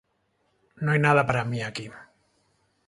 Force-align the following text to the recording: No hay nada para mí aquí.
No 0.77 0.93
hay 0.93 0.97
nada 0.97 1.27
para 1.27 1.45
mí 1.45 1.61
aquí. 1.61 1.91